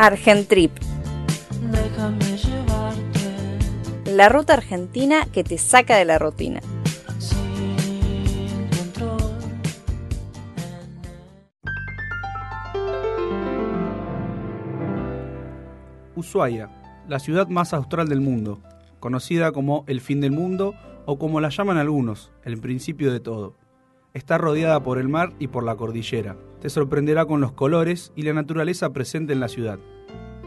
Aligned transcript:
Argentrip. 0.00 0.70
La 4.06 4.28
ruta 4.28 4.52
argentina 4.52 5.26
que 5.32 5.42
te 5.42 5.58
saca 5.58 5.96
de 5.96 6.04
la 6.04 6.20
rutina. 6.20 6.60
Ushuaia, 16.14 16.70
la 17.08 17.18
ciudad 17.18 17.48
más 17.48 17.74
austral 17.74 18.08
del 18.08 18.20
mundo, 18.20 18.62
conocida 19.00 19.50
como 19.50 19.82
el 19.88 20.00
fin 20.00 20.20
del 20.20 20.30
mundo 20.30 20.76
o 21.06 21.18
como 21.18 21.40
la 21.40 21.48
llaman 21.48 21.76
algunos, 21.76 22.30
el 22.44 22.60
principio 22.60 23.12
de 23.12 23.18
todo. 23.18 23.56
Está 24.18 24.36
rodeada 24.36 24.82
por 24.82 24.98
el 24.98 25.08
mar 25.08 25.28
y 25.38 25.46
por 25.46 25.62
la 25.62 25.76
cordillera. 25.76 26.34
Te 26.60 26.70
sorprenderá 26.70 27.24
con 27.24 27.40
los 27.40 27.52
colores 27.52 28.12
y 28.16 28.22
la 28.22 28.32
naturaleza 28.32 28.92
presente 28.92 29.32
en 29.32 29.38
la 29.38 29.46
ciudad. 29.46 29.78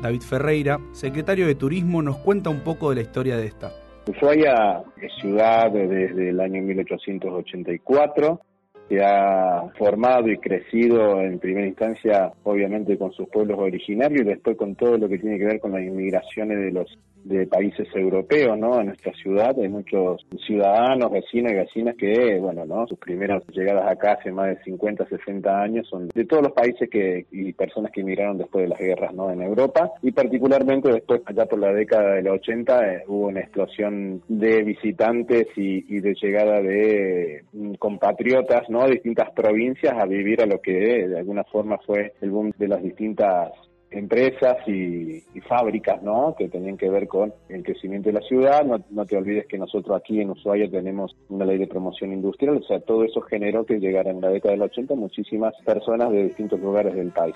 David 0.01 0.19
Ferreira, 0.23 0.77
secretario 0.91 1.47
de 1.47 1.55
Turismo, 1.55 2.01
nos 2.01 2.17
cuenta 2.17 2.49
un 2.49 2.65
poco 2.65 2.89
de 2.89 2.97
la 2.97 3.01
historia 3.03 3.37
de 3.37 3.45
esta. 3.45 3.71
Ushuaia 4.09 4.83
es 5.01 5.13
ciudad 5.21 5.71
desde 5.71 6.31
el 6.31 6.41
año 6.41 6.61
1884 6.61 8.41
que 8.89 8.99
ha 9.01 9.63
formado 9.77 10.27
y 10.27 10.37
crecido 10.37 11.21
en 11.21 11.39
primera 11.39 11.65
instancia, 11.65 12.33
obviamente, 12.43 12.97
con 12.97 13.13
sus 13.13 13.29
pueblos 13.29 13.57
originarios 13.57 14.23
y 14.23 14.25
después 14.25 14.57
con 14.57 14.75
todo 14.75 14.97
lo 14.97 15.07
que 15.07 15.17
tiene 15.17 15.37
que 15.37 15.45
ver 15.45 15.61
con 15.61 15.71
las 15.71 15.81
inmigraciones 15.81 16.57
de 16.57 16.71
los 16.73 16.99
de 17.23 17.47
países 17.47 17.87
europeos, 17.93 18.57
¿no? 18.57 18.75
A 18.75 18.83
nuestra 18.83 19.13
ciudad 19.13 19.55
hay 19.59 19.69
muchos 19.69 20.25
ciudadanos, 20.45 21.11
vecinos 21.11 21.51
y 21.51 21.55
vecinas 21.55 21.95
que, 21.95 22.39
bueno, 22.39 22.65
¿no? 22.65 22.87
Sus 22.87 22.97
primeras 22.97 23.43
llegadas 23.47 23.89
acá 23.89 24.13
hace 24.13 24.31
más 24.31 24.47
de 24.47 24.63
50, 24.63 25.07
60 25.07 25.61
años 25.61 25.87
son 25.87 26.09
de 26.09 26.25
todos 26.25 26.43
los 26.43 26.53
países 26.53 26.89
que 26.89 27.25
y 27.31 27.53
personas 27.53 27.91
que 27.91 28.01
emigraron 28.01 28.37
después 28.37 28.63
de 28.63 28.69
las 28.69 28.79
guerras, 28.79 29.13
¿no? 29.13 29.31
En 29.31 29.41
Europa 29.41 29.91
y 30.01 30.11
particularmente 30.11 30.91
después, 30.91 31.21
allá 31.25 31.45
por 31.45 31.59
la 31.59 31.73
década 31.73 32.15
de 32.15 32.23
los 32.23 32.35
80, 32.35 32.93
eh, 32.93 33.03
hubo 33.07 33.27
una 33.27 33.41
explosión 33.41 34.21
de 34.27 34.63
visitantes 34.63 35.47
y, 35.55 35.95
y 35.95 35.99
de 35.99 36.15
llegada 36.21 36.61
de 36.61 37.43
mm, 37.53 37.73
compatriotas, 37.75 38.69
¿no? 38.69 38.87
Distintas 38.87 39.31
provincias 39.31 39.93
a 39.97 40.05
vivir 40.05 40.41
a 40.41 40.45
lo 40.45 40.61
que 40.61 41.07
de 41.07 41.17
alguna 41.17 41.43
forma 41.43 41.77
fue 41.85 42.13
el 42.21 42.31
boom 42.31 42.51
de 42.57 42.67
las 42.67 42.81
distintas 42.81 43.51
empresas 43.91 44.57
y, 44.67 45.23
fábricas 45.47 46.01
¿no? 46.01 46.33
que 46.37 46.47
tenían 46.47 46.77
que 46.77 46.89
ver 46.89 47.07
con 47.07 47.33
el 47.49 47.63
crecimiento 47.63 48.09
de 48.09 48.13
la 48.13 48.21
ciudad. 48.21 48.65
No, 48.65 49.05
te 49.05 49.17
olvides 49.17 49.45
que 49.47 49.57
nosotros 49.57 49.95
aquí 49.97 50.21
en 50.21 50.31
Ushuaia 50.31 50.69
tenemos 50.69 51.15
una 51.29 51.45
ley 51.45 51.57
de 51.57 51.67
promoción 51.67 52.13
industrial, 52.13 52.57
o 52.57 52.63
sea, 52.63 52.79
todo 52.79 53.03
eso 53.03 53.21
generó 53.21 53.65
que 53.65 53.79
llegaran 53.79 54.15
en 54.15 54.21
la 54.21 54.29
década 54.29 54.53
del 54.53 54.63
80 54.63 54.95
muchísimas 54.95 55.53
personas 55.65 56.11
de 56.11 56.23
distintos 56.25 56.59
lugares 56.59 56.95
del 56.95 57.11
país. 57.11 57.35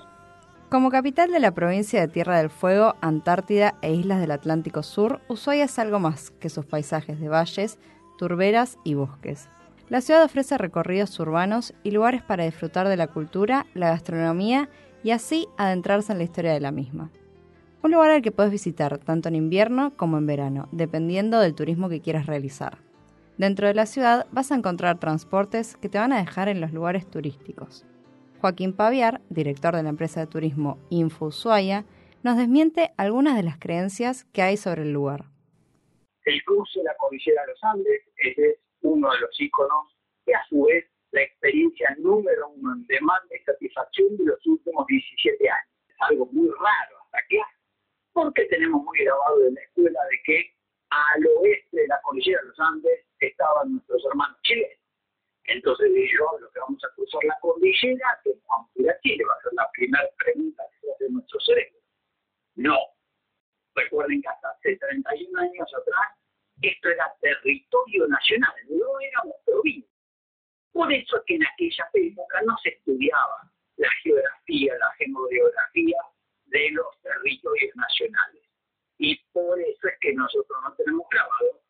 Como 0.70 0.90
capital 0.90 1.30
de 1.30 1.40
la 1.40 1.52
provincia 1.52 2.00
de 2.00 2.08
Tierra 2.08 2.38
del 2.38 2.50
Fuego, 2.50 2.94
Antártida 3.00 3.74
e 3.82 3.92
islas 3.92 4.20
del 4.20 4.32
Atlántico 4.32 4.82
Sur, 4.82 5.20
Ushuaia 5.28 5.64
es 5.64 5.78
algo 5.78 6.00
más 6.00 6.30
que 6.32 6.48
sus 6.48 6.66
paisajes 6.66 7.20
de 7.20 7.28
valles, 7.28 7.78
turberas 8.18 8.78
y 8.82 8.94
bosques. 8.94 9.48
La 9.88 10.00
ciudad 10.00 10.24
ofrece 10.24 10.58
recorridos 10.58 11.18
urbanos 11.20 11.72
y 11.84 11.92
lugares 11.92 12.20
para 12.22 12.44
disfrutar 12.44 12.88
de 12.88 12.96
la 12.96 13.06
cultura, 13.06 13.66
la 13.72 13.90
gastronomía 13.90 14.68
y 15.04 15.12
así 15.12 15.46
adentrarse 15.56 16.10
en 16.10 16.18
la 16.18 16.24
historia 16.24 16.52
de 16.52 16.60
la 16.60 16.72
misma. 16.72 17.12
Un 17.84 17.92
lugar 17.92 18.10
al 18.10 18.22
que 18.22 18.32
puedes 18.32 18.50
visitar 18.50 18.98
tanto 18.98 19.28
en 19.28 19.36
invierno 19.36 19.96
como 19.96 20.18
en 20.18 20.26
verano, 20.26 20.68
dependiendo 20.72 21.38
del 21.38 21.54
turismo 21.54 21.88
que 21.88 22.00
quieras 22.00 22.26
realizar. 22.26 22.78
Dentro 23.38 23.68
de 23.68 23.74
la 23.74 23.86
ciudad 23.86 24.26
vas 24.32 24.50
a 24.50 24.56
encontrar 24.56 24.98
transportes 24.98 25.76
que 25.76 25.88
te 25.88 25.98
van 25.98 26.12
a 26.12 26.18
dejar 26.18 26.48
en 26.48 26.60
los 26.60 26.72
lugares 26.72 27.08
turísticos. 27.08 27.86
Joaquín 28.40 28.72
Paviar, 28.72 29.20
director 29.28 29.76
de 29.76 29.84
la 29.84 29.90
empresa 29.90 30.18
de 30.18 30.26
turismo 30.26 30.78
Info 30.90 31.26
Ushuaia, 31.26 31.84
nos 32.24 32.36
desmiente 32.36 32.90
algunas 32.96 33.36
de 33.36 33.44
las 33.44 33.56
creencias 33.56 34.24
que 34.32 34.42
hay 34.42 34.56
sobre 34.56 34.82
el 34.82 34.92
lugar. 34.92 35.26
El 36.24 36.42
cruce 36.42 36.80
de 36.80 36.84
la 36.84 36.96
cordillera 36.96 37.42
de 37.42 37.52
los 37.52 37.62
Andes 37.62 38.02
es 38.16 38.35
íconos 39.56 39.96
que 40.24 40.34
a 40.34 40.44
su 40.48 40.64
vez 40.64 40.84
la 41.12 41.22
experiencia 41.22 41.94
número 41.98 42.48
uno 42.48 42.74
en 42.74 42.86
demanda 42.86 43.34
y 43.34 43.42
satisfacción 43.44 44.16
de 44.16 44.24
los 44.24 44.46
últimos 44.46 44.86
17 44.86 45.48
años. 45.48 45.70
Es 45.88 45.96
algo 46.00 46.26
muy 46.26 46.48
raro 46.48 46.96
hasta 47.04 47.18
que 47.28 47.40
porque 48.12 48.46
tenemos 48.46 48.82
muy 48.82 48.98
grabado 48.98 49.46
en 49.46 49.54
la 49.54 49.60
escuela 49.60 50.00
de 50.10 50.20
que 50.24 50.52
al 50.90 51.26
oeste 51.38 51.76
de 51.76 51.88
la 51.88 52.00
cordillera 52.02 52.40
de 52.40 52.48
los 52.48 52.60
Andes 52.60 53.06
estaban 53.20 53.72
nuestros 53.72 54.04
hermanos 54.06 54.38
chilenos. 54.42 54.78
Entonces 55.44 55.90
yo 55.92 56.38
lo 56.40 56.50
que 56.50 56.60
vamos 56.60 56.82
a 56.84 56.94
cruzar 56.94 57.24
la 57.24 57.38
cordillera, 57.40 58.20
que 58.24 58.32
vamos 58.48 58.70
a 58.74 58.82
ir 58.82 58.90
a 58.90 59.00
Chile, 59.00 59.24
va 59.24 59.34
a 59.34 59.42
ser 59.42 59.52
la 59.52 59.70
primera 59.72 60.08
pregunta 60.18 60.62
que 60.72 60.86
se 60.86 60.92
hace 60.92 61.10
nuestro 61.10 61.40
cerebro. 61.40 61.78
No. 62.56 62.78
Recuerden 63.74 64.22
que 64.22 64.28
hasta 64.28 64.48
hace 64.48 64.76
31 64.76 65.38
años 65.38 65.74
atrás 65.74 66.16
esto 66.62 66.88
era 66.88 67.14
territorio 67.20 68.06
nacional, 68.08 68.54
no 68.68 69.00
éramos 69.00 69.36
provincia. 69.44 69.90
Por 70.72 70.92
eso 70.92 71.16
es 71.16 71.22
que 71.26 71.34
en 71.36 71.46
aquella 71.46 71.88
época 71.94 72.42
no 72.42 72.56
se 72.62 72.70
estudiaba 72.70 73.50
la 73.76 73.88
geografía, 74.02 74.74
la 74.78 74.92
geografía 74.98 75.96
de 76.46 76.70
los 76.72 76.86
territorios 77.02 77.76
nacionales. 77.76 78.42
Y 78.98 79.16
por 79.32 79.60
eso 79.60 79.88
es 79.88 79.98
que 80.00 80.14
nosotros 80.14 80.58
no 80.62 80.74
tenemos 80.74 81.06
grabado 81.10 81.62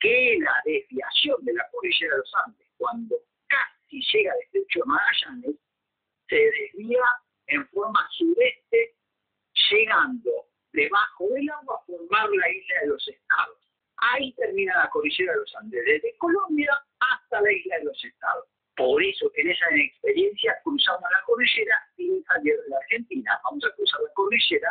que 0.00 0.38
la 0.40 0.54
desviación 0.64 1.44
de 1.44 1.54
la 1.54 1.68
cordillera 1.70 2.14
de 2.14 2.18
los 2.18 2.34
Andes, 2.46 2.68
cuando 2.76 3.16
casi 3.46 4.00
llega 4.12 4.32
al 4.32 4.40
estrecho 4.40 4.80
de 4.80 4.86
Magallanes, 4.86 5.56
se 6.28 6.36
desvía 6.36 7.04
en 7.46 7.66
forma 7.68 8.06
sudeste, 8.10 8.96
llegando 9.70 10.30
debajo 10.72 11.28
del 11.30 11.48
agua 11.50 11.80
a 11.80 11.86
formar 11.86 12.28
la 12.28 12.50
isla 12.50 12.80
de 12.80 12.86
los 12.88 13.08
estados. 13.08 13.23
Termina 14.54 14.84
la 14.84 14.90
cordillera 14.90 15.32
de 15.32 15.38
los 15.40 15.56
Andes, 15.56 15.84
desde 15.84 16.16
Colombia 16.16 16.70
hasta 17.00 17.40
la 17.40 17.52
isla 17.52 17.76
de 17.78 17.84
los 17.86 18.04
estados. 18.04 18.46
Por 18.76 19.02
eso 19.02 19.28
en 19.34 19.50
esa 19.50 19.66
experiencia 19.74 20.56
cruzamos 20.62 21.02
la 21.10 21.22
cordillera 21.26 21.76
sin 21.96 22.22
salir 22.22 22.54
de 22.54 22.68
la 22.68 22.76
Argentina. 22.76 23.40
Vamos 23.42 23.64
a 23.64 23.74
cruzar 23.74 24.00
la 24.02 24.12
cordillera 24.14 24.70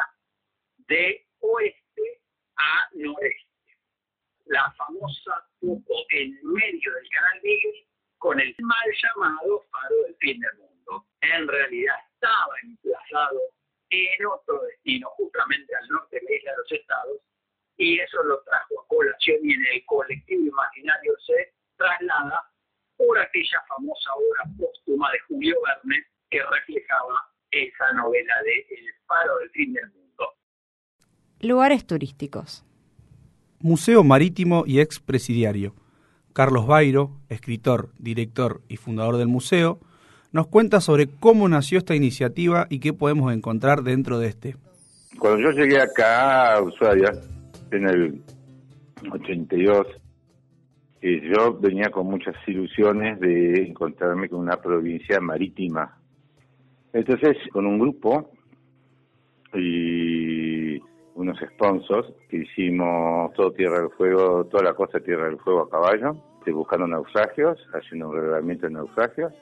de 0.88 1.28
oeste 1.42 2.22
a 2.56 2.88
noreste. 2.94 3.76
La 4.46 4.72
famosa 4.78 5.50
foto 5.60 5.94
en 6.12 6.40
medio 6.44 6.94
del 6.94 7.10
canal 7.10 7.42
Beagle 7.44 7.86
con 8.20 8.40
el 8.40 8.56
mal 8.60 8.88
llamado 9.04 9.66
faro 9.70 9.96
del 10.04 10.16
fin 10.16 10.40
del 10.40 10.58
mundo. 10.60 11.06
En 11.20 11.46
realidad 11.46 11.96
estaba 12.14 12.54
emplazado 12.64 13.42
en 13.90 14.26
otro 14.28 14.62
destino, 14.62 15.10
justamente 15.18 15.76
al 15.76 15.88
norte 15.90 16.22
de 16.22 16.22
la 16.22 16.36
isla 16.36 16.52
de 16.52 16.58
los 16.58 16.72
estados, 16.72 17.18
y 17.78 18.00
eso 18.00 18.24
lo 18.24 18.42
trajo 18.44 18.82
a 18.82 18.88
colación 18.88 19.38
y 19.44 19.54
en 19.54 19.66
el 19.74 19.86
colectivo 19.86 20.46
imaginario 20.46 21.14
se 21.26 21.54
traslada 21.78 22.44
por 22.98 23.18
aquella 23.20 23.62
famosa 23.68 24.10
obra 24.16 24.56
póstuma 24.58 25.12
de 25.12 25.20
Julio 25.28 25.56
Verne 25.66 26.04
que 26.30 26.40
reflejaba 26.40 27.30
esa 27.52 27.94
novela 27.94 28.34
de 28.44 28.76
El 28.76 28.86
faro 29.06 29.38
del 29.40 29.50
fin 29.52 29.74
del 29.74 29.86
mundo. 29.92 30.26
Lugares 31.42 31.86
turísticos. 31.86 32.64
Museo 33.60 34.04
Marítimo 34.04 34.64
y 34.66 34.80
Expresidiario. 34.80 35.74
Carlos 36.34 36.66
Bairo, 36.66 37.12
escritor, 37.30 37.90
director 38.00 38.62
y 38.68 38.78
fundador 38.78 39.18
del 39.18 39.28
museo, 39.28 39.80
nos 40.32 40.48
cuenta 40.48 40.82
sobre 40.82 41.08
cómo 41.08 41.48
nació 41.48 41.78
esta 41.78 41.96
iniciativa 41.96 42.66
y 42.70 42.80
qué 42.80 42.92
podemos 42.92 43.32
encontrar 43.32 43.84
dentro 43.84 44.18
de 44.18 44.28
este. 44.28 44.56
Cuando 45.20 45.40
yo 45.40 45.52
llegué 45.52 45.80
acá 45.80 46.56
a 46.56 46.62
Ushuaia, 46.62 47.14
en 47.78 47.90
el 47.90 48.22
82, 49.12 49.88
yo 51.02 51.60
venía 51.60 51.90
con 51.90 52.08
muchas 52.08 52.36
ilusiones 52.48 53.20
de 53.20 53.68
encontrarme 53.68 54.30
con 54.30 54.40
una 54.40 54.58
provincia 54.58 55.20
marítima. 55.20 55.98
Entonces, 56.94 57.38
con 57.52 57.66
un 57.66 57.80
grupo 57.80 58.32
y 59.54 60.80
unos 61.16 61.38
sponsors 61.54 62.08
que 62.30 62.38
hicimos 62.38 63.34
todo 63.34 63.52
Tierra 63.52 63.82
del 63.82 63.90
Fuego, 63.92 64.46
toda 64.46 64.64
la 64.64 64.74
costa 64.74 65.00
Tierra 65.00 65.26
del 65.26 65.40
Fuego 65.40 65.64
a 65.64 65.70
caballo, 65.70 66.16
buscando 66.52 66.88
naufragios, 66.88 67.58
haciendo 67.74 68.10
un 68.10 68.16
reglamento 68.16 68.68
de 68.68 68.74
naufragios. 68.74 69.34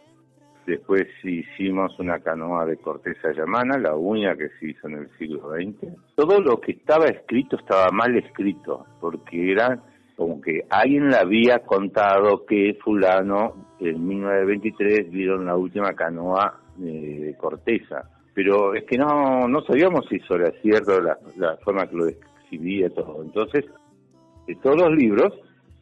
Después 0.66 1.08
hicimos 1.24 1.98
una 2.00 2.20
canoa 2.20 2.66
de 2.66 2.78
corteza 2.78 3.32
llamana, 3.32 3.78
la 3.78 3.96
única 3.96 4.36
que 4.36 4.50
se 4.60 4.68
hizo 4.68 4.88
en 4.88 4.98
el 5.00 5.10
siglo 5.18 5.50
XX. 5.50 5.94
Todo 6.16 6.40
lo 6.40 6.60
que 6.62 6.74
estaba 6.74 7.06
escrito 7.06 7.58
estaba 7.58 7.90
mal 7.92 8.16
escrito, 8.16 8.86
porque 9.00 9.52
eran 9.52 9.82
como 10.16 10.40
que 10.40 10.66
alguien 10.70 11.10
le 11.10 11.18
había 11.18 11.60
contado 11.60 12.46
que 12.46 12.78
fulano 12.84 13.76
en 13.80 14.08
1923 14.08 15.10
vieron 15.10 15.46
la 15.46 15.56
última 15.56 15.94
canoa 15.94 16.60
eh, 16.80 17.20
de 17.22 17.38
corteza. 17.38 18.08
Pero 18.34 18.76
es 18.76 18.84
que 18.84 18.98
no, 18.98 19.48
no 19.48 19.62
sabíamos 19.64 20.06
si 20.10 20.18
eso 20.18 20.36
era 20.36 20.52
cierto, 20.62 21.02
la, 21.02 21.18
la 21.38 21.58
forma 21.58 21.88
que 21.88 21.96
lo 21.96 22.06
describía 22.06 22.90
todo. 22.92 23.24
Entonces, 23.24 23.66
de 24.48 24.56
todos 24.58 24.78
los 24.78 24.96
libros, 24.96 25.34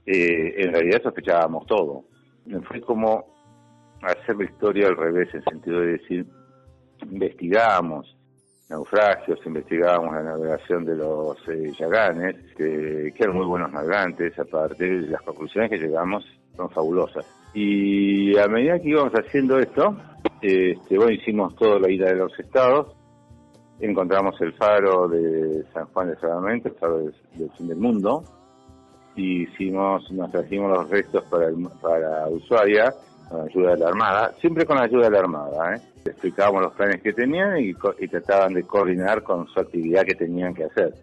eh, 0.06 0.56
en 0.58 0.74
realidad 0.74 1.04
sospechábamos 1.04 1.68
todo. 1.68 2.06
Fue 2.68 2.82
como 2.82 3.39
hacer 4.02 4.36
la 4.38 4.46
historia 4.46 4.88
al 4.88 4.98
revés, 4.98 5.30
en 5.34 5.38
el 5.38 5.44
sentido 5.44 5.80
de 5.82 5.88
decir, 5.94 6.26
investigamos, 7.04 8.16
naufragios, 8.70 9.40
investigábamos 9.46 10.14
la 10.14 10.24
navegación 10.24 10.86
de 10.86 10.96
los 10.96 11.38
eh, 11.48 11.72
yaganes, 11.78 12.36
que, 12.56 13.14
eran 13.18 13.36
muy 13.36 13.46
buenos 13.46 13.72
navegantes, 13.72 14.38
aparte, 14.38 14.88
las 15.02 15.22
conclusiones 15.24 15.70
que 15.72 15.78
llegamos 15.78 16.24
son 16.56 16.70
fabulosas. 16.70 17.26
Y 17.54 18.38
a 18.38 18.48
medida 18.48 18.80
que 18.80 18.90
íbamos 18.90 19.14
haciendo 19.14 19.58
esto, 19.58 19.98
este, 20.42 20.98
bueno, 20.98 21.12
hicimos 21.12 21.56
toda 21.56 21.80
la 21.80 21.90
ida 21.90 22.08
de 22.08 22.16
los 22.16 22.38
estados, 22.40 22.96
encontramos 23.80 24.40
el 24.42 24.54
faro 24.54 25.08
de 25.08 25.64
San 25.74 25.86
Juan 25.88 26.10
de 26.10 26.16
Salvamento, 26.18 26.70
el 26.70 26.76
faro 26.76 26.98
del, 27.00 27.52
fin 27.58 27.68
del 27.68 27.78
mundo, 27.78 28.24
y 29.16 29.44
hicimos, 29.44 30.10
nos 30.12 30.32
trajimos 30.32 30.78
los 30.78 30.90
restos 30.90 31.24
para, 31.26 31.50
para 31.82 32.28
Ushuaia, 32.28 32.94
con 33.30 33.42
ayuda 33.48 33.72
de 33.72 33.78
la 33.78 33.88
Armada, 33.88 34.34
siempre 34.40 34.66
con 34.66 34.78
la 34.78 34.84
ayuda 34.84 35.06
de 35.06 35.12
la 35.12 35.20
Armada, 35.20 35.76
¿eh? 35.76 35.82
explicábamos 36.06 36.64
los 36.64 36.74
planes 36.74 37.02
que 37.02 37.14
tenían 37.14 37.58
y, 37.60 37.74
trataban 38.08 38.54
de 38.54 38.64
coordinar 38.64 39.24
con 39.24 39.48
su 39.48 39.60
actividad 39.60 40.04
que 40.04 40.16
tenían 40.16 40.54
que 40.54 40.66
hacer. 40.66 40.94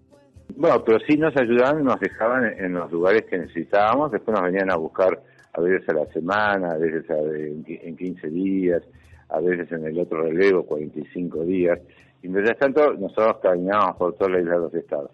Bueno, 0.56 0.82
pero 0.84 0.98
sí 1.00 1.16
nos 1.16 1.36
ayudaban 1.36 1.80
y 1.80 1.84
nos 1.84 2.00
dejaban 2.00 2.44
en, 2.58 2.72
los 2.72 2.90
lugares 2.90 3.24
que 3.26 3.38
necesitábamos, 3.38 4.10
después 4.10 4.36
nos 4.36 4.44
venían 4.44 4.70
a 4.70 4.76
buscar 4.76 5.20
a 5.52 5.60
veces 5.60 5.88
a 5.88 5.92
la 5.92 6.06
semana, 6.06 6.72
a 6.72 6.76
veces 6.76 7.04
en 7.08 7.96
15 7.96 8.28
días, 8.28 8.82
a 9.28 9.40
veces 9.40 9.70
en 9.72 9.86
el 9.86 9.98
otro 9.98 10.22
relevo, 10.22 10.64
45 10.64 11.44
días. 11.44 11.78
Y 12.22 12.28
mientras 12.28 12.58
tanto, 12.58 12.92
nosotros 12.94 13.38
caminábamos 13.42 13.96
por 13.96 14.14
toda 14.14 14.30
la 14.30 14.40
isla 14.40 14.54
de 14.54 14.60
los 14.60 14.74
estados. 14.74 15.10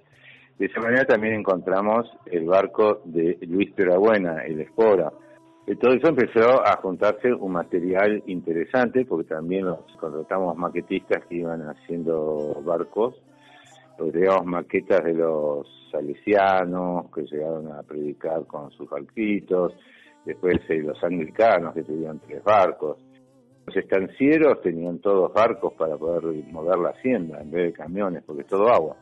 De 0.59 0.67
esa 0.67 0.81
manera 0.81 1.05
también 1.05 1.35
encontramos 1.35 2.11
el 2.27 2.45
barco 2.45 3.03
de 3.05 3.39
Luis 3.49 3.73
Perabuena, 3.73 4.45
el 4.45 4.61
Espora, 4.61 5.13
todo 5.81 5.93
eso 5.93 6.09
empezó 6.09 6.67
a 6.67 6.77
juntarse 6.83 7.33
un 7.33 7.53
material 7.53 8.23
interesante, 8.27 9.05
porque 9.05 9.29
también 9.29 9.65
los 9.67 9.79
contratamos 9.99 10.57
maquetistas 10.57 11.25
que 11.27 11.37
iban 11.37 11.63
haciendo 11.63 12.61
barcos, 12.65 13.15
teníamos 13.97 14.45
maquetas 14.45 15.05
de 15.05 15.15
los 15.15 15.67
salesianos 15.91 17.07
que 17.15 17.23
llegaron 17.23 17.71
a 17.73 17.83
predicar 17.83 18.45
con 18.47 18.71
sus 18.73 18.89
barquitos, 18.91 19.75
después 20.25 20.57
eh, 20.69 20.83
los 20.83 21.03
anglicanos 21.05 21.75
que 21.75 21.83
tenían 21.83 22.19
tres 22.21 22.43
barcos. 22.43 22.99
Los 23.67 23.77
estancieros 23.77 24.61
tenían 24.63 24.99
todos 24.99 25.33
barcos 25.33 25.75
para 25.75 25.97
poder 25.97 26.25
mover 26.51 26.79
la 26.79 26.91
hacienda 26.91 27.41
en 27.41 27.51
vez 27.53 27.67
de 27.67 27.73
camiones, 27.73 28.25
porque 28.27 28.43
es 28.43 28.49
todo 28.49 28.69
agua. 28.69 28.97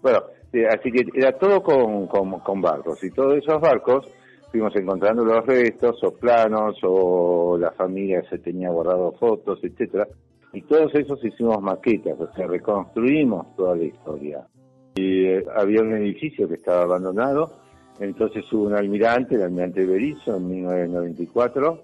Bueno, 0.00 0.20
eh, 0.52 0.66
así 0.66 0.90
que 0.90 1.04
era 1.14 1.38
todo 1.38 1.62
con, 1.62 2.06
con 2.06 2.60
barcos, 2.62 3.04
y 3.04 3.10
todos 3.10 3.36
esos 3.36 3.60
barcos 3.60 4.06
fuimos 4.52 4.76
encontrando 4.76 5.24
los 5.24 5.44
restos 5.46 6.04
o 6.04 6.12
planos 6.12 6.76
o 6.82 7.56
la 7.58 7.72
familia 7.72 8.22
se 8.28 8.38
tenía 8.38 8.68
guardado 8.68 9.12
fotos, 9.12 9.58
etcétera, 9.62 10.06
y 10.52 10.60
todos 10.62 10.94
esos 10.94 11.24
hicimos 11.24 11.60
maquetas, 11.62 12.20
o 12.20 12.30
sea, 12.34 12.46
reconstruimos 12.46 13.56
toda 13.56 13.74
la 13.74 13.84
historia. 13.84 14.46
Y 14.94 15.24
eh, 15.24 15.44
había 15.56 15.80
un 15.80 15.94
edificio 15.94 16.46
que 16.46 16.56
estaba 16.56 16.82
abandonado, 16.82 17.50
entonces 17.98 18.44
hubo 18.52 18.64
un 18.64 18.74
almirante, 18.74 19.36
el 19.36 19.42
almirante 19.42 19.86
Berizo, 19.86 20.36
en 20.36 20.46
1994, 20.46 21.80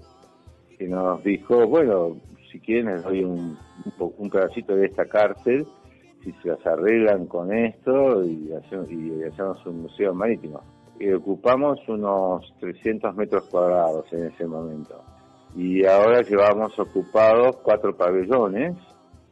que 0.76 0.88
nos 0.88 1.24
dijo, 1.24 1.66
bueno, 1.66 2.18
si 2.52 2.60
quieren 2.60 2.86
les 2.92 3.02
doy 3.02 3.24
un, 3.24 3.56
un, 3.98 4.30
pedacito 4.30 4.76
de 4.76 4.86
esta 4.86 5.06
cárcel, 5.06 5.66
si 6.22 6.32
se 6.42 6.48
las 6.48 6.66
arreglan 6.66 7.26
con 7.26 7.50
esto 7.50 8.22
y 8.24 8.52
hacemos 8.52 9.64
un 9.64 9.82
museo 9.82 10.12
marítimo 10.12 10.62
y 11.00 11.12
ocupamos 11.12 11.80
unos 11.88 12.52
300 12.60 13.14
metros 13.14 13.44
cuadrados 13.44 14.12
en 14.12 14.26
ese 14.26 14.46
momento. 14.46 15.02
Y 15.56 15.84
ahora 15.84 16.22
llevamos 16.22 16.78
ocupados 16.78 17.56
cuatro 17.62 17.96
pabellones, 17.96 18.76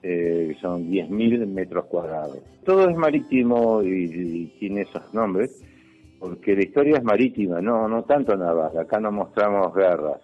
eh, 0.02 0.52
que 0.52 0.60
son 0.60 0.88
10.000 0.88 1.46
metros 1.46 1.86
cuadrados. 1.86 2.38
Todo 2.64 2.88
es 2.88 2.96
marítimo 2.96 3.82
y, 3.82 4.52
tiene 4.58 4.82
esos 4.82 5.12
nombres, 5.12 5.62
porque 6.18 6.54
la 6.54 6.62
historia 6.62 6.98
es 6.98 7.04
marítima, 7.04 7.60
no, 7.60 7.88
no 7.88 8.04
tanto 8.04 8.36
naval. 8.36 8.78
Acá 8.78 8.98
no 8.98 9.12
mostramos 9.12 9.74
guerras. 9.74 10.20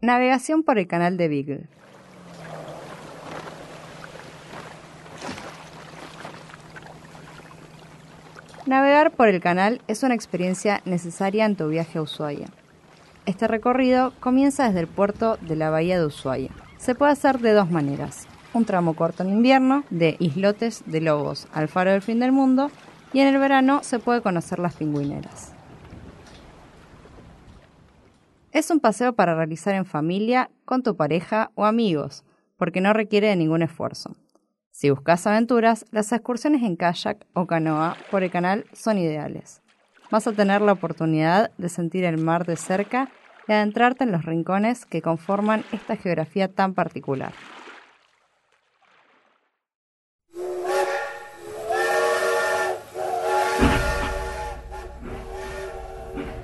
Navegación 0.00 0.62
por 0.62 0.78
el 0.78 0.86
canal 0.86 1.16
de 1.16 1.28
Beagle. 1.28 1.68
Navegar 8.66 9.12
por 9.12 9.28
el 9.28 9.40
canal 9.40 9.80
es 9.86 10.02
una 10.02 10.14
experiencia 10.14 10.82
necesaria 10.84 11.44
en 11.44 11.54
tu 11.54 11.68
viaje 11.68 11.98
a 11.98 12.02
Ushuaia. 12.02 12.48
Este 13.24 13.46
recorrido 13.46 14.12
comienza 14.18 14.66
desde 14.66 14.80
el 14.80 14.88
puerto 14.88 15.36
de 15.40 15.54
la 15.54 15.70
bahía 15.70 16.00
de 16.00 16.06
Ushuaia. 16.06 16.50
Se 16.76 16.96
puede 16.96 17.12
hacer 17.12 17.38
de 17.38 17.52
dos 17.52 17.70
maneras. 17.70 18.26
Un 18.54 18.64
tramo 18.64 18.96
corto 18.96 19.22
en 19.22 19.30
invierno, 19.30 19.84
de 19.90 20.16
Islotes 20.18 20.82
de 20.84 21.00
Lobos 21.00 21.46
al 21.52 21.68
Faro 21.68 21.92
del 21.92 22.02
Fin 22.02 22.18
del 22.18 22.32
Mundo, 22.32 22.72
y 23.12 23.20
en 23.20 23.28
el 23.28 23.38
verano 23.38 23.84
se 23.84 24.00
puede 24.00 24.20
conocer 24.20 24.58
las 24.58 24.74
pingüineras. 24.74 25.52
Es 28.50 28.70
un 28.70 28.80
paseo 28.80 29.12
para 29.12 29.36
realizar 29.36 29.76
en 29.76 29.86
familia, 29.86 30.50
con 30.64 30.82
tu 30.82 30.96
pareja 30.96 31.52
o 31.54 31.66
amigos, 31.66 32.24
porque 32.56 32.80
no 32.80 32.92
requiere 32.92 33.28
de 33.28 33.36
ningún 33.36 33.62
esfuerzo. 33.62 34.16
Si 34.76 34.90
buscas 34.90 35.26
aventuras, 35.26 35.86
las 35.90 36.12
excursiones 36.12 36.62
en 36.62 36.76
kayak 36.76 37.24
o 37.32 37.46
canoa 37.46 37.96
por 38.10 38.22
el 38.22 38.30
canal 38.30 38.66
son 38.74 38.98
ideales. 38.98 39.62
Vas 40.10 40.26
a 40.26 40.32
tener 40.32 40.60
la 40.60 40.72
oportunidad 40.72 41.50
de 41.56 41.70
sentir 41.70 42.04
el 42.04 42.18
mar 42.18 42.44
de 42.44 42.56
cerca 42.56 43.08
y 43.48 43.52
adentrarte 43.52 44.04
en 44.04 44.12
los 44.12 44.26
rincones 44.26 44.84
que 44.84 45.00
conforman 45.00 45.64
esta 45.72 45.96
geografía 45.96 46.48
tan 46.48 46.74
particular. 46.74 47.32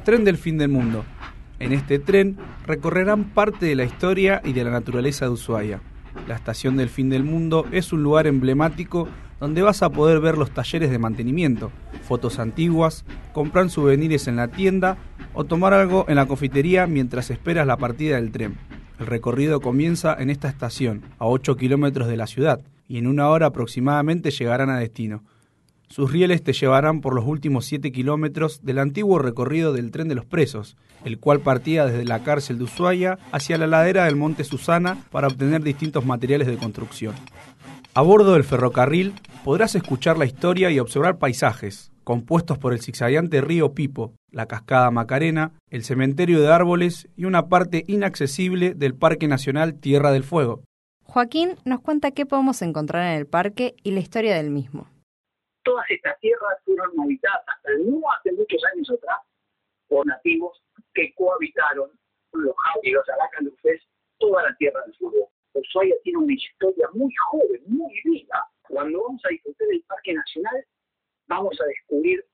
Tren 0.07 0.25
del 0.25 0.39
fin 0.39 0.57
del 0.57 0.71
mundo. 0.71 1.05
En 1.59 1.75
este 1.75 1.99
tren 1.99 2.39
recorrerán 2.67 3.25
parte 3.35 3.67
de 3.67 3.75
la 3.75 3.85
historia 3.85 4.41
y 4.43 4.55
de 4.55 4.65
la 4.65 4.71
naturaleza 4.71 5.27
de 5.27 5.33
Ushuaia 5.33 5.83
la 6.29 6.37
estación 6.37 6.77
del 6.77 6.89
fin 6.89 7.09
del 7.11 7.25
mundo 7.25 7.67
es 7.73 7.93
un 7.93 8.03
lugar 8.03 8.27
emblemático 8.27 9.09
donde 9.41 9.63
vas 9.63 9.83
a 9.83 9.91
poder 9.91 10.21
ver 10.21 10.39
los 10.39 10.53
talleres 10.53 10.91
de 10.91 10.99
mantenimiento, 10.99 11.73
fotos 12.03 12.39
antiguas, 12.39 13.05
comprar 13.33 13.71
souvenirs 13.71 14.29
en 14.29 14.37
la 14.37 14.49
tienda 14.49 14.99
o 15.35 15.45
tomar 15.45 15.75
algo 15.75 16.05
en 16.09 16.17
la 16.17 16.27
confitería 16.27 16.87
mientras 16.87 17.31
esperas 17.31 17.67
la 17.67 17.77
partida 17.77 18.17
del 18.17 18.31
tren. 18.31 18.57
El 19.01 19.07
recorrido 19.07 19.61
comienza 19.61 20.15
en 20.17 20.31
esta 20.31 20.49
estación, 20.49 21.03
a 21.19 21.27
8 21.27 21.57
kilómetros 21.57 22.07
de 22.07 22.17
la 22.17 22.29
ciudad, 22.29 22.61
y 22.87 22.99
en 22.99 23.09
una 23.09 23.29
hora 23.29 23.47
aproximadamente 23.47 24.31
llegarán 24.31 24.71
a 24.71 24.79
destino. 24.79 25.25
Sus 25.93 26.11
rieles 26.11 26.43
te 26.43 26.55
llevarán 26.55 27.03
por 27.03 27.15
los 27.15 27.27
últimos 27.27 27.67
7 27.67 27.93
kilómetros 27.93 28.65
del 28.65 28.79
antiguo 28.79 29.19
recorrido 29.19 29.75
del 29.75 29.91
tren 29.91 30.09
de 30.09 30.15
los 30.15 30.25
presos, 30.25 30.79
el 31.05 31.19
cual 31.19 31.41
partía 31.41 31.85
desde 31.85 32.07
la 32.07 32.23
cárcel 32.23 32.57
de 32.57 32.65
Ushuaia 32.65 33.19
hacia 33.31 33.59
la 33.59 33.67
ladera 33.67 34.07
del 34.07 34.17
monte 34.17 34.43
Susana 34.43 35.05
para 35.11 35.27
obtener 35.27 35.63
distintos 35.63 36.07
materiales 36.07 36.49
de 36.49 36.57
construcción. 36.57 37.15
A 37.93 38.01
bordo 38.01 38.33
del 38.33 38.45
ferrocarril 38.45 39.13
podrás 39.45 39.75
escuchar 39.75 40.17
la 40.17 40.25
historia 40.25 40.71
y 40.71 40.79
observar 40.79 41.19
paisajes, 41.19 41.93
compuestos 42.05 42.57
por 42.57 42.73
el 42.73 42.81
zigzagueante 42.81 43.43
río 43.43 43.75
Pipo, 43.75 44.15
la 44.31 44.47
cascada 44.47 44.91
Macarena, 44.91 45.53
el 45.69 45.85
cementerio 45.85 46.41
de 46.41 46.51
árboles 46.51 47.07
y 47.19 47.27
una 47.27 47.49
parte 47.49 47.85
inaccesible 47.87 48.73
del 48.73 48.95
Parque 48.95 49.29
Nacional 49.29 49.75
Tierra 49.75 50.11
del 50.11 50.25
Fuego. 50.25 50.63
Joaquín 51.03 51.51
nos 51.67 51.83
cuenta 51.83 52.13
qué 52.13 52.25
podemos 52.25 52.63
encontrar 52.63 53.13
en 53.13 53.19
el 53.19 53.27
parque 53.27 53.75
y 53.83 53.91
la 53.91 54.01
historia 54.01 54.35
del 54.35 54.49
mismo 54.49 54.87
todas 55.63 55.85
estas 55.91 56.19
tierras 56.21 56.59
fueron 56.65 56.91
habitadas 57.01 57.43
hasta 57.47 57.71
no 57.79 58.01
hace 58.13 58.33
muchos 58.33 58.63
años 58.73 58.91
atrás 58.91 59.21
por 59.89 60.07
nativos 60.07 60.63
que 60.95 61.13
cohabitaron 61.15 61.91
con 62.31 62.45
los 62.45 62.55
javi 62.57 62.89
y 62.89 62.93
los 62.93 63.09
aracaluces 63.09 63.83
toda 64.19 64.43
la 64.43 64.57
tierra 64.57 64.83
del 64.83 64.95
sur. 64.95 65.13
Ushuaia 65.55 65.95
tiene 66.03 66.19
una 66.19 66.33
historia 66.33 66.89
muy 66.95 67.13
joven, 67.31 67.63
muy 67.67 68.01
viva. 68.05 68.49
Cuando 68.69 69.03
vamos 69.03 69.21
a 69.25 69.29
disfrutar 69.29 69.69
del 69.69 69.83
Parque 69.83 70.15
Nacional, 70.15 70.67
vamos 71.27 71.61
a 71.61 71.67
descubrir 71.67 72.25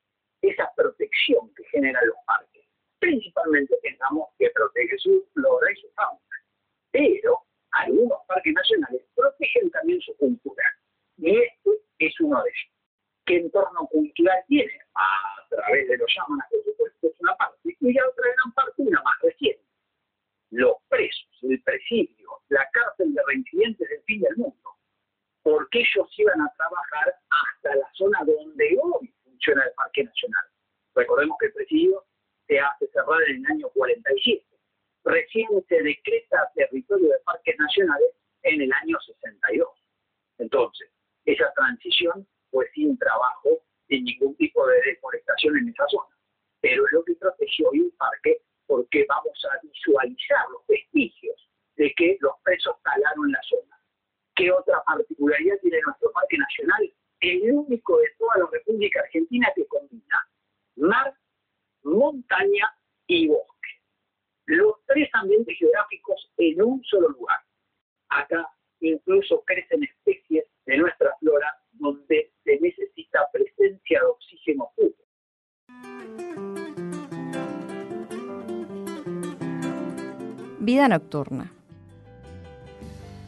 esa 0.43 0.71
protección 0.77 1.53
que 1.55 1.65
generan 1.65 2.07
los 2.07 2.17
parques. 2.27 2.65
Principalmente 3.01 3.77
pensamos 3.83 4.29
que 4.39 4.51
protege 4.51 4.99
su 4.99 5.27
flora 5.35 5.73
y 5.73 5.77
su 5.77 5.89
fauna. 5.95 6.21
Pero 6.93 7.41
algunos 7.73 8.19
parques 8.29 8.55
nacionales 8.55 9.03
protegen 9.17 9.71
también 9.71 10.01
su 10.01 10.17
cultura. 10.17 10.65
Y 11.17 11.37
este 11.37 11.71
es 11.99 12.21
uno 12.21 12.41
de 12.45 12.51
ellos 12.51 12.78
qué 13.29 13.37
entorno 13.37 13.87
cultural 13.89 14.43
tiene, 14.49 14.73
a 14.95 15.47
través 15.51 15.87
de 15.87 15.99
los 15.99 16.11
llamanas, 16.17 16.49
por 16.51 16.65
supuesto, 16.65 17.07
es 17.07 17.21
una 17.21 17.37
parte, 17.37 17.77
y 17.79 17.93
la 17.93 18.09
otra 18.09 18.25
gran 18.25 18.53
parte, 18.55 18.83
una 18.83 19.03
más 19.03 19.15
reciente. 19.23 19.63
Los 20.51 20.77
presos, 20.89 21.29
el 21.43 21.63
presidio, 21.63 22.41
la 22.49 22.67
cárcel 22.73 23.13
de 23.13 23.23
reincidentes 23.27 23.87
del 23.87 24.03
fin 24.05 24.23
del 24.23 24.37
mundo, 24.39 24.77
porque 25.43 25.81
ellos 25.81 26.09
iban 26.17 26.41
a 26.41 26.53
trabajar 26.57 27.15
hasta 27.29 27.77
la 27.77 27.91
zona 27.93 28.19
donde 28.25 28.79
hoy 28.83 29.15
funciona 29.25 29.63
el 29.65 29.73
Parque 29.75 30.05
Nacional. 30.05 30.45
Recordemos 30.95 31.37
que 31.39 31.47
el 31.47 31.53
presidio 31.53 32.05
se 32.47 32.59
hace 32.59 32.89
cerrar 32.89 33.23
en 33.29 33.45
el 33.45 33.53
año 33.53 33.69
47. 33.75 34.43
Recién 35.05 35.49
se 35.69 35.83
decreta 35.83 36.51
territorio 36.55 37.09
de 37.09 37.19
parques 37.27 37.57
nacionales 37.59 38.09
en 38.43 38.63
el 38.63 38.73
año 38.73 38.99
62. 39.01 39.69
Entonces, 40.39 40.91
es 41.27 41.39
esa 41.39 41.53
transición 41.53 42.27
sin 42.89 42.99
trabajo, 42.99 43.61
sin 43.89 44.05
ningún 44.05 44.35
tipo 44.37 44.67
de 44.67 44.81
deforestación 44.83 45.59
en 45.59 45.69
esa 45.69 45.87
zona. 45.89 46.17
Pero 46.61 46.87
es 46.87 46.93
lo 46.93 47.05
que 47.05 47.15
protegió 47.17 47.69
hoy 47.69 47.81
un 47.81 47.91
parque 47.93 48.39
porque 48.67 49.05
vamos 49.09 49.39
a 49.45 49.67
visualizar 49.67 50.49
los 50.51 50.67
vestigios 50.67 51.49
de 51.77 51.93
que 51.97 52.17
los 52.21 52.33
presos 52.43 52.75
talaron 52.83 53.31
la 53.31 53.41
zona. 53.43 53.81
¿Qué 54.35 54.51
otra 54.51 54.83
particularidad 54.85 55.59
tiene 55.61 55.81
nuestro 55.85 56.11
parque 56.13 56.39
nacional? 56.39 56.93
El 57.21 57.53
único 57.53 57.99
de 57.99 58.09
toda 58.19 58.39
la 58.39 58.49
República 58.53 59.01
Argentina 59.01 59.49
que 59.55 59.67
combina 59.67 60.29
mar, 60.77 61.15
montaña 61.83 62.73
y 63.07 63.29
bosque. 63.29 63.69
Los 64.47 64.75
tres 64.87 65.09
ambientes 65.15 65.57
geográficos 65.59 66.33
en 66.39 66.63
un 66.63 66.83
solo 66.85 67.09
lugar. 67.11 67.39
Acá 68.09 68.49
incluso 68.81 69.43
crecen 69.45 69.83
especies 69.85 70.47
de 70.67 70.79
nuestra 70.79 71.15
flora 71.19 71.59
donde 71.79 72.33
se 72.45 72.59
necesita 72.61 73.21
presencia 73.33 74.01
de 74.01 74.07
oxígeno 74.07 74.71
puro. 74.77 74.95
Vida 80.61 80.89
nocturna. 80.89 81.53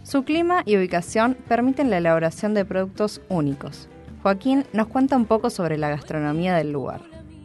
Su 0.03 0.25
clima 0.25 0.63
y 0.67 0.77
ubicación 0.77 1.37
permiten 1.49 1.89
la 1.89 1.99
elaboración 1.99 2.53
de 2.53 2.65
productos 2.65 3.23
únicos. 3.29 3.89
Joaquín 4.23 4.65
nos 4.73 4.89
cuenta 4.89 5.17
un 5.17 5.25
poco 5.25 5.49
sobre 5.49 5.79
la 5.79 5.89
gastronomía 5.89 6.57
del 6.57 6.73
lugar. 6.73 7.01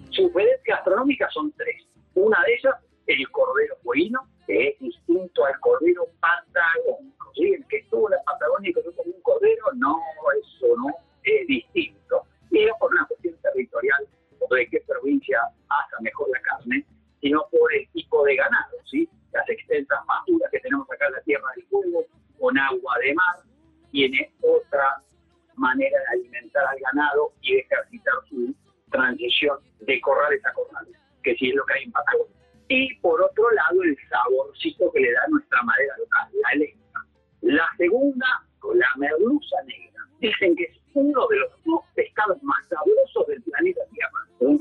Sus 0.10 0.32
gastronómicas 0.66 1.32
son 1.34 1.52
tres. 1.54 1.84
Una 2.16 2.38
de 2.46 2.56
ellas, 2.56 2.74
el 3.08 3.30
cordero 3.30 3.76
fueguino, 3.84 4.20
que 4.48 4.70
es 4.70 4.80
distinto 4.80 5.46
al 5.46 5.60
cordero 5.60 6.08
patagónico. 6.20 7.15
¿Sí? 7.36 7.54
El 7.54 7.66
que 7.68 7.78
estuvo 7.78 8.08
en 8.08 8.18
la 8.18 8.24
Patagonia 8.24 8.70
y 8.70 8.74
comió 8.74 8.96
como 8.96 9.12
un 9.12 9.22
cordero, 9.22 9.66
no, 9.76 9.98
eso 10.42 10.68
no, 10.78 10.88
es 11.24 11.48
distinto. 11.48 12.24
Y 12.52 12.64
es 12.64 12.72
por 12.80 12.92
una 12.92 13.06
cuestión 13.06 13.36
territorial, 13.42 14.08
o 14.40 14.56
de 14.56 14.68
qué 14.68 14.82
provincia 14.88 15.40
hace 15.70 16.04
mejor 16.04 16.30
la 16.30 16.42
carne, 16.42 16.86
sino 17.22 17.46
por 17.52 17.74
el 17.74 17.88
tipo 17.90 18.24
de 18.24 18.36
ganado, 18.36 18.75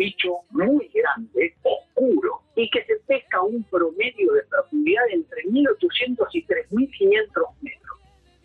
bicho 0.04 0.40
muy 0.50 0.90
grande, 0.92 1.54
oscuro, 1.62 2.42
y 2.56 2.68
que 2.70 2.84
se 2.84 2.96
pesca 3.06 3.38
a 3.38 3.42
un 3.42 3.64
promedio 3.64 4.32
de 4.34 4.42
profundidad 4.42 5.04
entre 5.10 5.44
1800 5.46 6.28
y 6.34 6.42
3500 6.42 7.44
metros. 7.62 7.98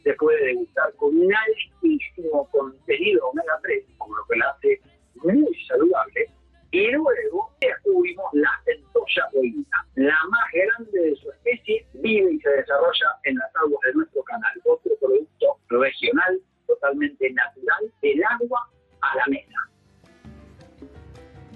Se 0.03 0.13
puede 0.13 0.45
degustar 0.45 0.93
con 0.95 1.17
un 1.17 1.33
altísimo 1.35 2.47
contenido 2.51 3.27
omega 3.27 3.59
3, 3.61 3.83
como 3.97 4.15
lo 4.15 4.23
que 4.25 4.37
la 4.37 4.49
hace 4.49 4.81
muy 5.15 5.65
saludable, 5.67 6.27
y 6.71 6.91
luego 6.91 7.51
descubrimos 7.59 8.25
la 8.33 8.51
centolla 8.63 9.27
boina, 9.33 9.87
la 9.95 10.17
más 10.29 10.45
grande 10.53 11.09
de 11.09 11.15
su 11.17 11.29
especie, 11.31 11.85
vive 11.95 12.31
y 12.31 12.39
se 12.39 12.49
desarrolla 12.51 13.07
en 13.25 13.35
las 13.35 13.53
aguas 13.55 13.81
de 13.85 13.93
nuestro 13.95 14.23
canal. 14.23 14.61
Otro 14.63 14.91
producto 15.01 15.57
regional, 15.67 16.39
totalmente 16.67 17.31
natural, 17.31 17.91
del 18.01 18.23
agua 18.23 18.69
a 19.01 19.17
la 19.17 19.25
mesa. 19.27 19.48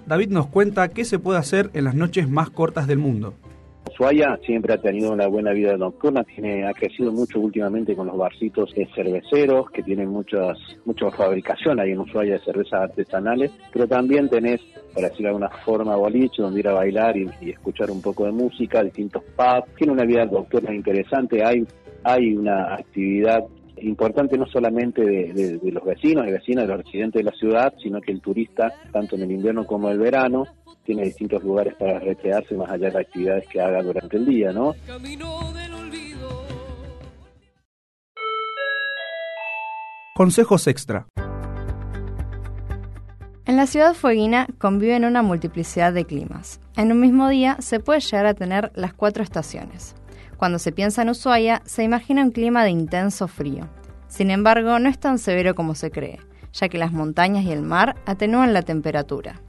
David 0.06 0.28
nos 0.28 0.46
cuenta 0.46 0.88
qué 0.88 1.04
se 1.04 1.18
puede 1.18 1.38
hacer 1.38 1.70
en 1.72 1.84
las 1.84 1.94
noches 1.94 2.28
más 2.28 2.50
cortas 2.50 2.86
del 2.86 2.98
mundo. 2.98 3.34
Ushuaia 3.90 4.38
siempre 4.44 4.74
ha 4.74 4.78
tenido 4.78 5.12
una 5.12 5.28
buena 5.28 5.52
vida 5.52 5.76
nocturna, 5.76 6.24
tiene, 6.24 6.66
ha 6.66 6.72
crecido 6.72 7.12
mucho 7.12 7.38
últimamente 7.38 7.94
con 7.94 8.08
los 8.08 8.16
barcitos 8.16 8.74
cerveceros, 8.94 9.70
que 9.70 9.82
tienen 9.82 10.08
muchas, 10.08 10.58
mucha 10.84 11.10
fabricación 11.10 11.78
ahí 11.78 11.92
en 11.92 12.00
Ushuaia 12.00 12.34
de 12.34 12.40
cervezas 12.40 12.82
artesanales, 12.82 13.52
pero 13.72 13.86
también 13.86 14.28
tenés, 14.28 14.60
por 14.92 15.04
decirlo 15.04 15.22
de 15.22 15.28
alguna 15.28 15.50
forma, 15.64 15.96
boliche, 15.96 16.42
donde 16.42 16.60
ir 16.60 16.68
a 16.68 16.72
bailar 16.72 17.16
y, 17.16 17.50
escuchar 17.50 17.90
un 17.90 18.02
poco 18.02 18.24
de 18.24 18.32
música, 18.32 18.82
distintos 18.82 19.22
pubs, 19.36 19.74
tiene 19.76 19.92
una 19.92 20.04
vida 20.04 20.24
nocturna 20.24 20.74
interesante, 20.74 21.44
hay, 21.44 21.64
hay 22.02 22.34
una 22.34 22.74
actividad 22.74 23.44
importante 23.78 24.38
no 24.38 24.46
solamente 24.46 25.02
de, 25.02 25.58
de, 25.58 25.72
los 25.72 25.84
vecinos 25.84 26.26
y 26.26 26.32
vecinas, 26.32 26.66
de 26.66 26.74
los 26.74 26.84
residentes 26.84 27.24
de 27.24 27.30
la 27.30 27.36
ciudad, 27.36 27.74
sino 27.82 28.00
que 28.00 28.12
el 28.12 28.20
turista, 28.20 28.72
tanto 28.92 29.16
en 29.16 29.22
el 29.22 29.32
invierno 29.32 29.66
como 29.66 29.88
en 29.88 29.94
el 29.94 30.00
verano, 30.00 30.46
tiene 30.84 31.04
distintos 31.04 31.42
lugares 31.42 31.74
para 31.74 31.98
recrearse 31.98 32.54
más 32.54 32.70
allá 32.70 32.88
de 32.88 32.92
las 32.92 33.02
actividades 33.06 33.48
que 33.48 33.60
haga 33.60 33.82
durante 33.82 34.16
el 34.16 34.26
día, 34.26 34.52
¿no? 34.52 34.74
Consejos 40.14 40.66
extra. 40.68 41.06
En 43.46 43.56
la 43.56 43.66
ciudad 43.66 43.94
fueguina 43.94 44.46
conviven 44.58 45.04
una 45.04 45.22
multiplicidad 45.22 45.92
de 45.92 46.04
climas. 46.04 46.60
En 46.76 46.92
un 46.92 47.00
mismo 47.00 47.28
día 47.28 47.56
se 47.60 47.78
puede 47.78 48.00
llegar 48.00 48.26
a 48.26 48.34
tener 48.34 48.72
las 48.74 48.94
cuatro 48.94 49.22
estaciones. 49.22 49.94
Cuando 50.36 50.58
se 50.58 50.72
piensa 50.72 51.02
en 51.02 51.10
Ushuaia, 51.10 51.62
se 51.64 51.84
imagina 51.84 52.22
un 52.22 52.30
clima 52.30 52.64
de 52.64 52.70
intenso 52.70 53.28
frío. 53.28 53.68
Sin 54.08 54.30
embargo, 54.30 54.78
no 54.78 54.88
es 54.88 54.98
tan 54.98 55.18
severo 55.18 55.54
como 55.54 55.74
se 55.74 55.90
cree, 55.90 56.20
ya 56.52 56.68
que 56.68 56.78
las 56.78 56.92
montañas 56.92 57.44
y 57.44 57.52
el 57.52 57.62
mar 57.62 57.96
atenúan 58.06 58.52
la 58.52 58.62
temperatura. 58.62 59.40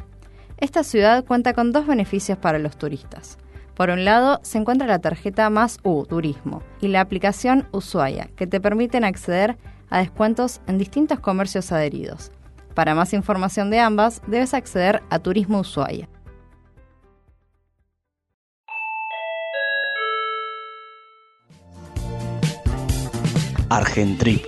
Esta 0.57 0.83
ciudad 0.83 1.25
cuenta 1.25 1.53
con 1.53 1.71
dos 1.71 1.85
beneficios 1.85 2.37
para 2.37 2.59
los 2.59 2.77
turistas. 2.77 3.37
Por 3.75 3.89
un 3.89 4.05
lado, 4.05 4.39
se 4.41 4.57
encuentra 4.57 4.87
la 4.87 4.99
tarjeta 4.99 5.49
Más 5.49 5.79
U 5.83 6.05
Turismo 6.05 6.63
y 6.79 6.87
la 6.87 7.01
aplicación 7.01 7.67
Ushuaia, 7.71 8.29
que 8.35 8.47
te 8.47 8.61
permiten 8.61 9.03
acceder 9.03 9.57
a 9.89 9.99
descuentos 9.99 10.61
en 10.65 10.77
distintos 10.77 11.19
comercios 11.19 11.71
adheridos. 11.71 12.31
Para 12.73 12.95
más 12.95 13.13
información 13.13 13.69
de 13.69 13.79
ambas, 13.79 14.21
debes 14.27 14.53
acceder 14.53 15.03
a 15.09 15.19
Turismo 15.19 15.59
Ushuaia. 15.59 16.09
Argentrip. 23.69 24.43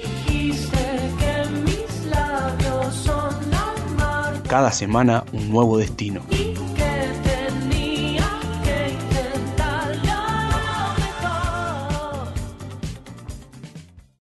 Cada 4.48 4.72
semana 4.72 5.26
un 5.34 5.50
nuevo 5.50 5.78
destino. 5.78 6.22